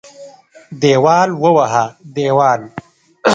[0.81, 2.61] دېوال ووهه دېوال.